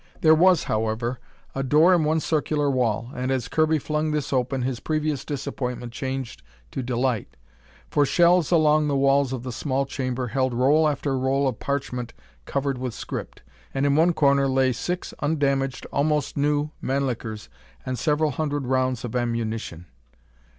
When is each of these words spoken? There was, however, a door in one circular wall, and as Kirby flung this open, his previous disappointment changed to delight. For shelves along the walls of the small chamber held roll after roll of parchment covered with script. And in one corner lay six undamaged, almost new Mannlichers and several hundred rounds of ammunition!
There 0.21 0.33
was, 0.33 0.63
however, 0.63 1.19
a 1.53 1.61
door 1.61 1.93
in 1.93 2.03
one 2.03 2.19
circular 2.21 2.71
wall, 2.71 3.11
and 3.13 3.29
as 3.29 3.47
Kirby 3.47 3.77
flung 3.77 4.09
this 4.09 4.33
open, 4.33 4.63
his 4.63 4.79
previous 4.79 5.23
disappointment 5.23 5.91
changed 5.93 6.41
to 6.71 6.81
delight. 6.81 7.35
For 7.91 8.03
shelves 8.03 8.49
along 8.49 8.87
the 8.87 8.95
walls 8.95 9.31
of 9.31 9.43
the 9.43 9.51
small 9.51 9.85
chamber 9.85 10.25
held 10.29 10.55
roll 10.55 10.87
after 10.89 11.15
roll 11.15 11.47
of 11.47 11.59
parchment 11.59 12.13
covered 12.45 12.79
with 12.79 12.95
script. 12.95 13.43
And 13.75 13.85
in 13.85 13.95
one 13.95 14.13
corner 14.13 14.49
lay 14.49 14.71
six 14.73 15.13
undamaged, 15.19 15.85
almost 15.93 16.35
new 16.35 16.71
Mannlichers 16.81 17.47
and 17.85 17.99
several 17.99 18.31
hundred 18.31 18.65
rounds 18.65 19.05
of 19.05 19.15
ammunition! 19.15 19.85